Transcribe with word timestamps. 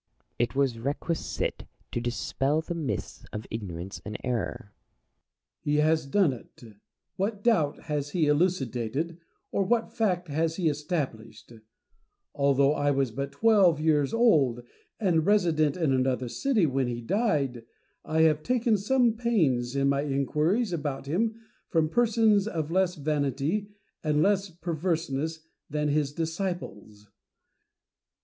Plato. 0.39 0.49
It 0.49 0.55
was 0.55 0.79
requisite 0.79 1.65
to 1.91 2.01
dispel 2.01 2.61
the 2.61 2.73
mists 2.73 3.23
of 3.31 3.45
ignorance 3.51 4.01
and 4.03 4.17
error. 4.23 4.73
Diogenes. 5.63 5.83
Has 5.85 6.03
he 6.05 6.09
done 6.09 6.33
it 6.33 6.63
\ 6.91 7.15
What 7.17 7.43
doubt 7.43 7.81
has 7.83 8.09
he 8.09 8.23
eluci 8.25 8.71
dated, 8.71 9.19
or 9.51 9.61
what 9.63 9.93
fact 9.93 10.27
has 10.27 10.55
he 10.55 10.69
established 10.69 11.51
1 11.51 11.61
Although 12.33 12.73
I 12.73 12.89
was 12.89 13.11
32 13.11 13.37
178 13.45 13.93
IMAGINARY 13.93 13.95
CONVERSATIONS. 14.01 14.65
but 14.65 14.65
twelve 14.65 14.65
years 14.65 14.65
old 14.65 14.65
and 14.99 15.25
resident 15.27 15.77
in 15.77 15.91
another 15.93 16.27
city 16.29 16.65
when 16.65 16.87
he 16.87 17.01
died, 17.03 17.63
I 18.03 18.21
have 18.21 18.41
taken 18.41 18.77
some 18.77 19.13
pains 19.13 19.75
in 19.75 19.87
my 19.87 20.01
inquiries 20.01 20.73
about 20.73 21.05
him 21.05 21.35
from 21.69 21.89
persons 21.89 22.47
of 22.47 22.71
less 22.71 22.95
vanity 22.95 23.69
and 24.03 24.23
less 24.23 24.49
perverseness 24.49 25.41
than 25.69 25.89
his 25.89 26.11
disciples. 26.11 27.07